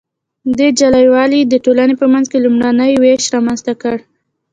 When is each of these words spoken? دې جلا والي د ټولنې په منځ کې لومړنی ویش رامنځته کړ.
دې 0.57 0.67
جلا 0.79 1.01
والي 1.13 1.41
د 1.45 1.53
ټولنې 1.65 1.95
په 2.01 2.05
منځ 2.13 2.25
کې 2.31 2.43
لومړنی 2.45 2.91
ویش 3.01 3.23
رامنځته 3.35 3.73
کړ. 3.81 3.97